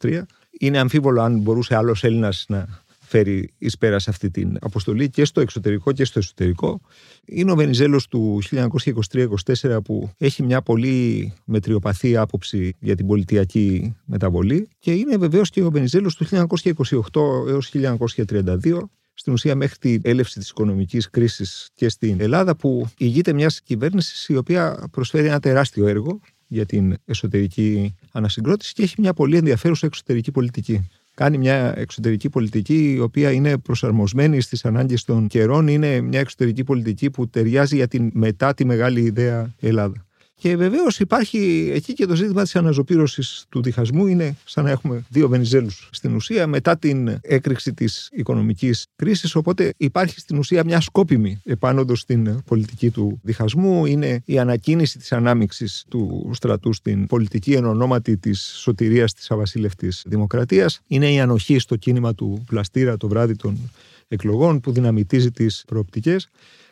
[0.00, 0.22] 1923.
[0.58, 2.66] Είναι αμφίβολο αν μπορούσε άλλος Έλληνας να
[3.10, 6.80] φέρει εις πέρας σε αυτή την αποστολή και στο εξωτερικό και στο εσωτερικό.
[7.24, 14.68] Είναι ο Βενιζέλος του 1923-24 που έχει μια πολύ μετριοπαθή άποψη για την πολιτιακή μεταβολή
[14.78, 18.78] και είναι βεβαίως και ο Βενιζέλος του 1928 έως 1932
[19.14, 24.28] στην ουσία μέχρι την έλευση της οικονομικής κρίσης και στην Ελλάδα που ηγείται μιας κυβέρνησης
[24.28, 29.86] η οποία προσφέρει ένα τεράστιο έργο για την εσωτερική ανασυγκρότηση και έχει μια πολύ ενδιαφέρουσα
[29.86, 35.68] εξωτερική πολιτική κάνει μια εξωτερική πολιτική η οποία είναι προσαρμοσμένη στις ανάγκες των καιρών.
[35.68, 40.04] Είναι μια εξωτερική πολιτική που ταιριάζει για την μετά τη μεγάλη ιδέα Ελλάδα.
[40.40, 44.06] Και βεβαίως υπάρχει εκεί και το ζήτημα της αναζωπήρωσης του διχασμού.
[44.06, 49.34] Είναι σαν να έχουμε δύο Βενιζέλους στην ουσία μετά την έκρηξη της οικονομικής κρίσης.
[49.34, 53.86] Οπότε υπάρχει στην ουσία μια σκόπιμη επάνωδος στην πολιτική του διχασμού.
[53.86, 60.02] Είναι η ανακίνηση της ανάμειξης του στρατού στην πολιτική εν ονόματι της σωτηρίας της αβασίλευτης
[60.06, 60.80] δημοκρατίας.
[60.86, 63.70] Είναι η ανοχή στο κίνημα του πλαστήρα το βράδυ των
[64.08, 66.28] εκλογών που δυναμητίζει τις προοπτικές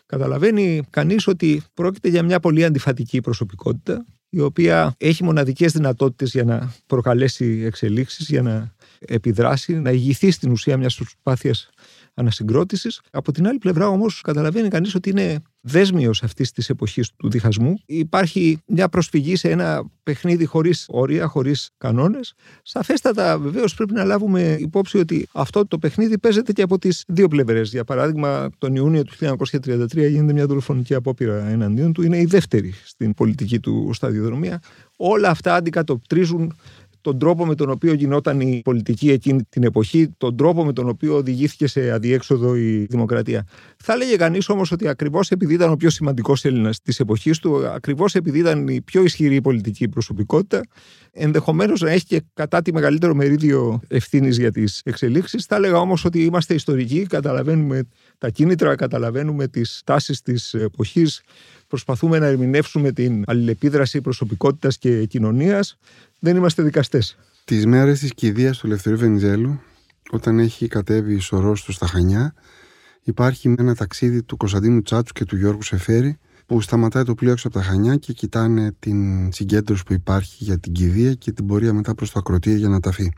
[0.09, 6.45] καταλαβαίνει κανείς ότι πρόκειται για μια πολύ αντιφατική προσωπικότητα η οποία έχει μοναδικές δυνατότητες για
[6.45, 11.71] να προκαλέσει εξελίξεις, για να επιδράσει, να ηγηθεί στην ουσία μιας προσπάθειας
[12.15, 13.01] ανασυγκρότησης.
[13.11, 17.75] Από την άλλη πλευρά όμως καταλαβαίνει κανείς ότι είναι δέσμιος αυτής της εποχής του διχασμού.
[17.87, 22.35] Υπάρχει μια προσφυγή σε ένα παιχνίδι χωρίς όρια, χωρίς κανόνες.
[22.63, 27.29] Σαφέστατα, βεβαίως, πρέπει να λάβουμε υπόψη ότι αυτό το παιχνίδι παίζεται και από τις δύο
[27.29, 27.71] πλευρές.
[27.71, 32.03] Για παράδειγμα, τον Ιούνιο του 1933 γίνεται μια δολοφονική απόπειρα εναντίον του.
[32.03, 34.61] Είναι η δεύτερη στην πολιτική του σταδιοδρομία.
[34.97, 36.57] Όλα αυτά αντικατοπτρίζουν
[37.09, 40.89] τον τρόπο με τον οποίο γινόταν η πολιτική εκείνη την εποχή, τον τρόπο με τον
[40.89, 43.47] οποίο οδηγήθηκε σε αδιέξοδο η δημοκρατία.
[43.77, 47.67] Θα έλεγε κανείς όμως ότι ακριβώς επειδή ήταν ο πιο σημαντικός Έλληνας της εποχής του,
[47.67, 50.61] ακριβώς επειδή ήταν η πιο ισχυρή πολιτική προσωπικότητα,
[51.13, 55.45] ενδεχομένως να έχει και κατά τη μεγαλύτερο μερίδιο ευθύνης για τις εξελίξεις.
[55.45, 61.23] Θα έλεγα όμως ότι είμαστε ιστορικοί, καταλαβαίνουμε τα κίνητρα, καταλαβαίνουμε τις τάσεις της εποχής,
[61.69, 65.79] προσπαθούμε να ερμηνεύσουμε την αλληλεπίδραση προσωπικότητας και κοινωνίας
[66.19, 67.19] δεν είμαστε δικαστές.
[67.45, 69.61] Τις μέρες της κηδείας του Ελευθερίου Βενιζέλου,
[70.11, 72.35] όταν έχει κατέβει η σωρό του στα Χανιά,
[73.03, 77.49] υπάρχει ένα ταξίδι του Κωνσταντίνου Τσάτσου και του Γιώργου Σεφέρη, που σταματάει το πλοίο έξω
[77.49, 81.73] από τα Χανιά και κοιτάνε την συγκέντρωση που υπάρχει για την κηδεία και την πορεία
[81.73, 83.13] μετά προς το ακροτήριο για να ταφεί.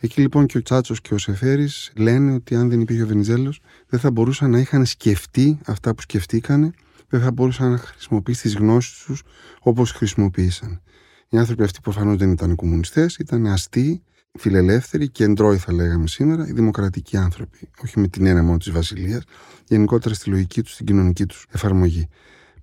[0.00, 3.60] Εκεί λοιπόν και ο Τσάτσος και ο Σεφέρης λένε ότι αν δεν υπήρχε ο Βενιζέλος,
[3.88, 6.70] δεν θα μπορούσαν να είχαν σκεφτεί αυτά που σκεφτήκανε,
[7.08, 9.22] δεν θα μπορούσαν να χρησιμοποιήσει τις γνώσεις τους
[9.60, 10.80] όπως χρησιμοποίησαν.
[11.28, 14.02] Οι άνθρωποι αυτοί προφανώ δεν ήταν κομμουνιστές, ήταν αστεί,
[14.38, 17.70] φιλελεύθεροι, κεντρώοι θα λέγαμε σήμερα, οι δημοκρατικοί άνθρωποι.
[17.82, 19.22] Όχι με την έννοια μόνο της Βασιλείας,
[19.68, 22.08] γενικότερα στη λογική τους, στην κοινωνική τους εφαρμογή.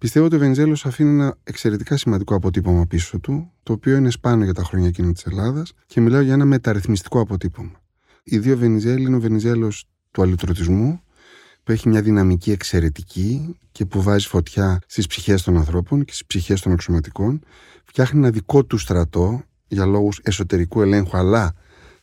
[0.06, 4.44] Πιστεύω ότι ο Βενιζέλος αφήνει ένα εξαιρετικά σημαντικό αποτύπωμα πίσω του, το οποίο είναι σπάνιο
[4.46, 7.82] για τα χρόνια εκείνη της Ελλάδας και μιλάω για ένα μεταρρυθμιστικό αποτύπωμα.
[8.24, 11.02] Οι δύο Βενιζέλοι είναι ο Βενιζέλος του αλυτρωτισμού,
[11.64, 16.26] που έχει μια δυναμική εξαιρετική και που βάζει φωτιά στις ψυχές των ανθρώπων και στις
[16.26, 17.42] ψυχές των αξιωματικών
[17.84, 21.54] φτιάχνει ένα δικό του στρατό για λόγους εσωτερικού ελέγχου αλλά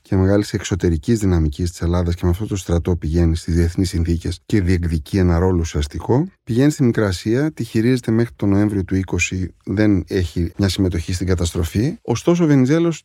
[0.02, 4.40] και μεγάλης εξωτερικής δυναμικής της Ελλάδας και με αυτό το στρατό πηγαίνει στις διεθνείς συνθήκες
[4.46, 6.26] και διεκδικεί ένα ρόλο ουσιαστικό.
[6.44, 11.26] Πηγαίνει στη Μικρασία, τη χειρίζεται μέχρι τον Νοέμβριο του 20, δεν έχει μια συμμετοχή στην
[11.26, 11.98] καταστροφή.
[12.02, 13.02] Ωστόσο, ο Βενιζέλος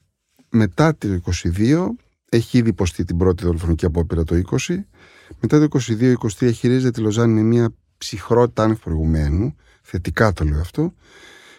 [0.50, 1.20] μετά το
[1.58, 1.86] 22
[2.30, 4.76] έχει ήδη υποστεί την πρώτη δολοφονική απόπειρα το 20.
[5.40, 5.80] Μετά το
[6.40, 9.56] 22-23 χειρίζεται τη Λοζάνη με μια ψυχρότητα άνευ προηγουμένου.
[9.82, 10.94] Θετικά το λέω αυτό.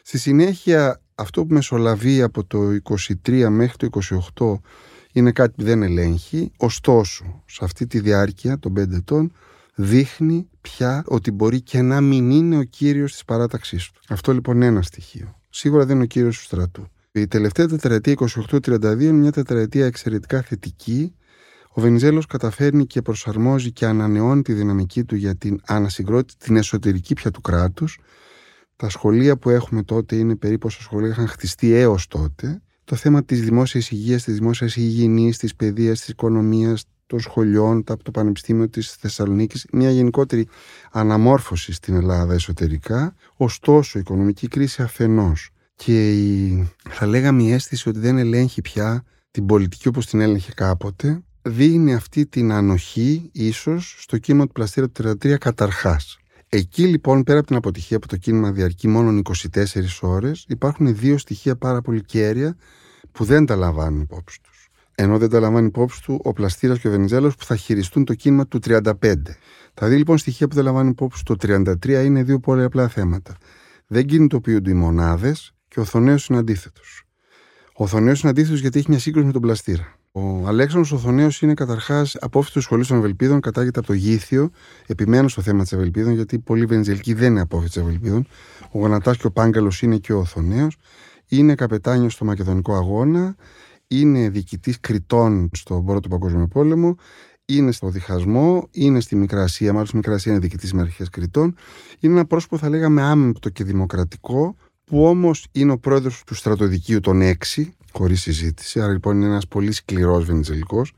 [0.02, 2.58] Στη συνέχεια, αυτό που μεσολαβεί από το
[3.26, 3.88] 23 μέχρι το
[4.36, 4.60] 28
[5.18, 6.52] είναι κάτι που δεν ελέγχει.
[6.56, 9.32] Ωστόσο, σε αυτή τη διάρκεια των 5 ετών
[9.74, 14.00] δείχνει πια ότι μπορεί και να μην είναι ο κύριος της παράταξής του.
[14.08, 15.40] Αυτό λοιπόν είναι ένα στοιχείο.
[15.48, 16.88] Σίγουρα δεν είναι ο κύριος του στρατού.
[17.12, 18.14] Η τελευταία τετραετία
[18.50, 21.14] 28-32 είναι μια τετραετία εξαιρετικά θετική.
[21.70, 27.14] Ο Βενιζέλος καταφέρνει και προσαρμόζει και ανανεώνει τη δυναμική του για την ανασυγκρότηση, την εσωτερική
[27.14, 27.98] πια του κράτους.
[28.76, 32.62] Τα σχολεία που έχουμε τότε είναι περίπου όσα σχολεία είχαν χτιστεί έως τότε.
[32.88, 38.10] Το θέμα της δημόσιας υγείας, της δημόσιας υγιεινής, της παιδείας, της οικονομίας, των σχολιών, το
[38.12, 40.48] Πανεπιστήμιο της Θεσσαλονίκης, μια γενικότερη
[40.90, 43.14] αναμόρφωση στην Ελλάδα εσωτερικά.
[43.36, 49.04] Ωστόσο, η οικονομική κρίση αφενός και η, θα λέγαμε η αίσθηση ότι δεν ελέγχει πια
[49.30, 54.88] την πολιτική όπως την έλεγχε κάποτε δίνει αυτή την ανοχή ίσως στο κίνημα του πλαστήρα
[54.88, 56.18] του 33 καταρχάς.
[56.50, 59.20] Εκεί λοιπόν πέρα από την αποτυχία που το κίνημα διαρκεί μόνο
[59.52, 59.58] 24
[60.00, 62.56] ώρες υπάρχουν δύο στοιχεία πάρα πολύ κέρια
[63.12, 64.68] που δεν τα λαμβάνουν υπόψη τους.
[64.94, 68.14] Ενώ δεν τα λαμβάνει υπόψη του ο Πλαστήρας και ο Βενιζέλος που θα χειριστούν το
[68.14, 68.92] κίνημα του 35.
[69.74, 72.88] Τα δύο λοιπόν στοιχεία που δεν λαμβάνουν υπόψη του το 33 είναι δύο πολύ απλά
[72.88, 73.36] θέματα.
[73.86, 77.02] Δεν κινητοποιούνται οι μονάδες και ο Θονέος είναι αντίθετος.
[77.72, 79.97] Ο Θονέος είναι αντίθετος γιατί έχει μια σύγκρουση με τον πλαστήρα.
[80.12, 84.50] Ο Αλέξανδρος Οθονέο είναι καταρχάς απόφυτο του σχολείου των Ευελπίδων, κατάγεται από το Γήθιο.
[84.86, 88.26] Επιμένω στο θέμα της Ευελπίδων, γιατί πολλοί Βενζελικοί δεν είναι απόφυτοι Ευελπίδων.
[88.70, 90.76] Ο Γονατά και ο Πάγκαλος είναι και ο Οθονέος.
[91.28, 93.36] Είναι καπετάνιος στο Μακεδονικό Αγώνα.
[93.86, 96.96] Είναι διοικητής κριτών στον Πρώτο Παγκόσμιο Πόλεμο.
[97.44, 101.08] Είναι στο διχασμό, είναι στη Μικρά Ασία, μάλλον στη Μικρά Ασία είναι διοικητής με αρχές
[101.08, 101.54] κριτών.
[102.00, 107.00] Είναι ένα πρόσωπο, θα λέγαμε, άμεμπτο και δημοκρατικό, που όμως είναι ο πρόεδρος του στρατοδικείου
[107.00, 107.34] των 6,
[107.98, 108.80] χωρίς συζήτηση.
[108.80, 110.92] Άρα λοιπόν είναι ένας πολύ σκληρός βενιζελικός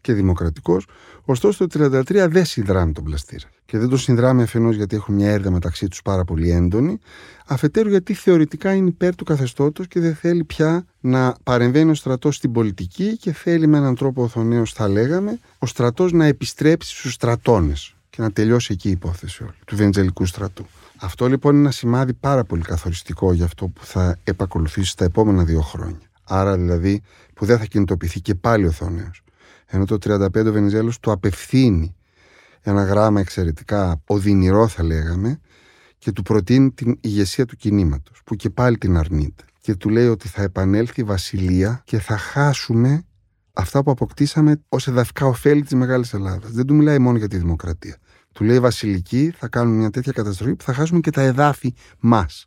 [0.00, 0.86] και δημοκρατικός.
[1.24, 3.48] Ωστόσο το 1933 δεν συνδράμει τον πλαστήρα.
[3.64, 6.98] Και δεν το συνδράμει αφενός γιατί έχουν μια έρδα μεταξύ τους πάρα πολύ έντονη,
[7.46, 12.36] αφετέρου γιατί θεωρητικά είναι υπέρ του καθεστώτος και δεν θέλει πια να παρεμβαίνει ο στρατός
[12.36, 17.12] στην πολιτική και θέλει με έναν τρόπο οθονέω, θα λέγαμε, ο στρατός να επιστρέψει στους
[17.12, 20.66] στρατώνες και να τελειώσει εκεί η υπόθεση όλη του βενιζελικού στρατού.
[20.96, 25.44] Αυτό λοιπόν είναι ένα σημάδι πάρα πολύ καθοριστικό για αυτό που θα επακολουθήσει τα επόμενα
[25.44, 26.05] δύο χρόνια.
[26.28, 27.02] Άρα δηλαδή
[27.34, 29.22] που δεν θα κινητοποιηθεί και πάλι ο Θόνεος.
[29.66, 31.96] Ενώ το 35 ο Βενιζέλος του απευθύνει
[32.60, 35.40] ένα γράμμα εξαιρετικά οδυνηρό θα λέγαμε
[35.98, 40.08] και του προτείνει την ηγεσία του κινήματος που και πάλι την αρνείται και του λέει
[40.08, 43.02] ότι θα επανέλθει η βασιλεία και θα χάσουμε
[43.52, 46.50] αυτά που αποκτήσαμε ως εδαφικά ωφέλη της Μεγάλης Ελλάδας.
[46.50, 47.96] Δεν του μιλάει μόνο για τη δημοκρατία.
[48.32, 52.46] Του λέει Βασιλική, θα κάνουμε μια τέτοια καταστροφή που θα χάσουμε και τα εδάφη μας.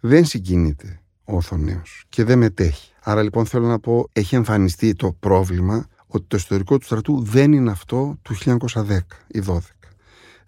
[0.00, 0.99] Δεν συγκινείται
[1.30, 2.92] ο Οθονέος και δεν μετέχει.
[3.02, 7.52] Άρα λοιπόν θέλω να πω, έχει εμφανιστεί το πρόβλημα ότι το ιστορικό του στρατού δεν
[7.52, 9.58] είναι αυτό του 1910 ή 12.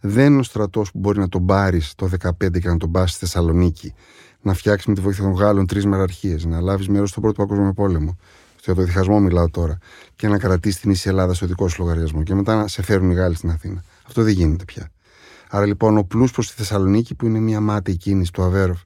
[0.01, 3.11] Δεν είναι ο στρατός που μπορεί να τον πάρεις το 15 και να τον πας
[3.11, 3.95] στη Θεσσαλονίκη,
[4.41, 7.73] να φτιάξεις με τη βοήθεια των Γάλλων τρεις μεραρχίες, να λάβεις μέρος στον Πρώτο Παγκόσμιο
[7.73, 8.17] Πόλεμο.
[8.57, 9.79] Στο το διχασμό μιλάω τώρα.
[10.17, 12.23] Και να κρατήσεις την ίση Ελλάδα στο δικό σου λογαριασμό.
[12.23, 13.85] Και μετά να σε φέρουν οι Γάλλοι στην Αθήνα.
[14.07, 14.91] Αυτό δεν γίνεται πια.
[15.51, 18.81] Άρα λοιπόν ο πλού προς τη Θεσσαλονίκη, που είναι μια μάτια κίνηση του Αβέροφ,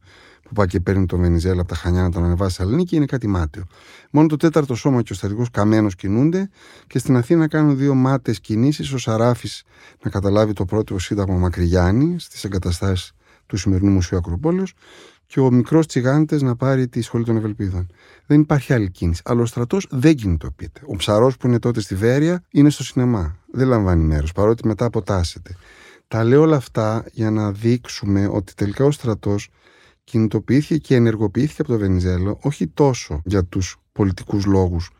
[0.48, 3.04] που πάει και παίρνει τον Βενιζέλα από τα Χανιά να τον ανεβάσει στη Θεσσαλονίκη, είναι
[3.04, 3.64] κάτι μάτιο.
[4.10, 6.50] Μόνο το τέταρτο σώμα και ο στρατηγός Καμένος κινούνται
[6.86, 8.92] και στην Αθήνα κάνουν δύο μάτε κινήσεις.
[8.92, 9.62] Ο Σαράφης
[10.02, 13.12] να καταλάβει το πρώτο σύνταγμα Μακριγιάννη στις εγκαταστάσεις
[13.46, 14.74] του σημερινού Μουσείου Ακροπόλεως
[15.26, 17.86] και ο μικρός Τσιγάντες να πάρει τη σχολή των Ευελπίδων.
[18.26, 19.22] Δεν υπάρχει άλλη κίνηση.
[19.24, 20.80] Αλλά ο στρατός δεν κινητοποιείται.
[20.86, 23.36] Ο ψαρός που είναι τότε στη Βέρεια είναι στο σινεμά.
[23.52, 25.56] Δεν λαμβάνει μέρος, παρότι μετά αποτάσσεται.
[26.08, 29.48] Τα λέω όλα αυτά για να δείξουμε ότι τελικά ο στρατός
[30.06, 34.90] κινητοποιήθηκε και ενεργοποιήθηκε από το Βενιζέλο όχι τόσο για τους πολιτικούς λόγους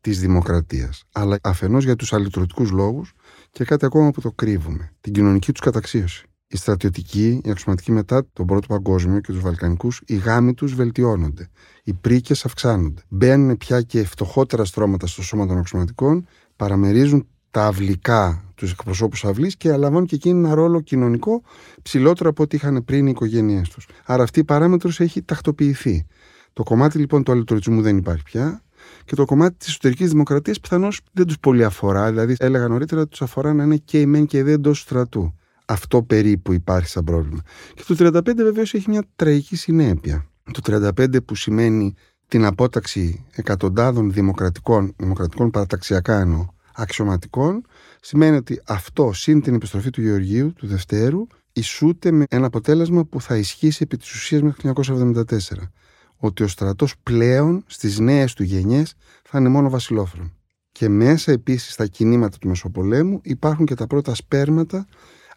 [0.00, 3.12] της δημοκρατίας, αλλά αφενός για τους αλληλετρωτικού λόγους
[3.50, 6.26] και κάτι ακόμα που το κρύβουμε, την κοινωνική τους καταξίωση.
[6.46, 11.48] Οι στρατιωτικοί, οι αξιωματικοί μετά τον Πρώτο Παγκόσμιο και τους Βαλκανικούς, οι γάμοι τους βελτιώνονται.
[11.84, 13.02] Οι πρίκες αυξάνονται.
[13.08, 19.56] Μπαίνουν πια και φτωχότερα στρώματα στο σώμα των αξιωματικών, παραμερίζουν τα αυλικά τους εκπροσώπους αυλής
[19.56, 21.42] και λαμβάνουν και εκείνη ένα ρόλο κοινωνικό
[21.82, 23.86] ψηλότερο από ό,τι είχαν πριν οι οικογένειές τους.
[24.04, 26.06] Άρα αυτή η παράμετρος έχει τακτοποιηθεί.
[26.52, 28.62] Το κομμάτι λοιπόν του αλυτορισμού δεν υπάρχει πια
[29.04, 32.08] και το κομμάτι της εσωτερικής δημοκρατίας πιθανώς δεν τους πολύ αφορά.
[32.08, 34.80] Δηλαδή, έλεγα νωρίτερα ότι τους αφορά να είναι και οι μεν και οι δεν εντός
[34.80, 35.34] στρατού.
[35.64, 37.40] Αυτό περίπου υπάρχει σαν πρόβλημα.
[37.74, 40.26] Και το 35 βεβαίως έχει μια τραγική συνέπεια.
[40.52, 41.94] Το 35 που σημαίνει
[42.28, 47.62] την απόταξη εκατοντάδων δημοκρατικών, δημοκρατικών παραταξιακά εννοώ, αξιωματικών,
[48.04, 53.20] σημαίνει ότι αυτό συν την επιστροφή του Γεωργίου, του Δευτέρου, ισούται με ένα αποτέλεσμα που
[53.20, 55.70] θα ισχύσει επί της ουσίας μέχρι το 1974.
[56.16, 60.32] Ότι ο στρατός πλέον στις νέες του γενιές θα είναι μόνο βασιλόφρον.
[60.72, 64.86] Και μέσα επίσης στα κινήματα του Μεσοπολέμου υπάρχουν και τα πρώτα σπέρματα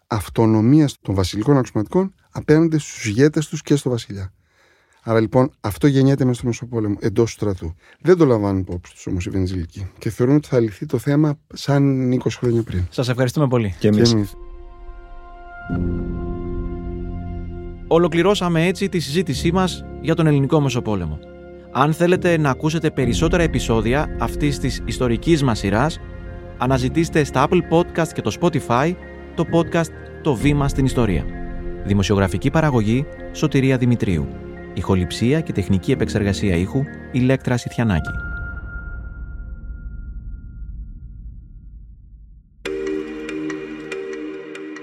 [0.06, 4.32] αυτονομίας των βασιλικών αξιωματικών απέναντι στους ηγέτες τους και στο βασιλιά.
[5.08, 7.74] Άρα λοιπόν αυτό γεννιέται μέσα στο Μεσοπόλεμο, εντός του στρατού.
[8.00, 9.90] Δεν το λαμβάνουν υπόψη τους όμως οι Βενζιλικοί.
[9.98, 12.86] Και θεωρούν ότι θα λυθεί το θέμα σαν 20 χρόνια πριν.
[12.90, 13.74] Σας ευχαριστούμε πολύ.
[13.78, 14.14] Και εμείς.
[17.86, 21.18] Ολοκληρώσαμε έτσι τη συζήτησή μας για τον ελληνικό Μεσοπόλεμο.
[21.72, 26.00] Αν θέλετε να ακούσετε περισσότερα επεισόδια αυτής της ιστορικής μας σειράς,
[26.58, 28.94] αναζητήστε στα Apple Podcast και το Spotify
[29.34, 29.90] το podcast
[30.22, 31.24] «Το βήμα στην ιστορία».
[31.84, 34.47] Δημοσιογραφική παραγωγή Σωτηρία Δημητρίου.
[34.74, 38.10] Ηχοληψία και τεχνική επεξεργασία ήχου Ηλέκτρα Σιτιανάκη.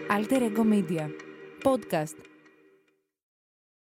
[0.10, 1.06] Alter Ego Media.
[1.63, 2.35] Podcast.